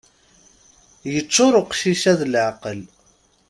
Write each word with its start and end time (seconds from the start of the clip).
Yeččur 1.13 1.53
uqcic-a 1.61 2.13
d 2.19 2.21
leɛqel. 2.33 2.79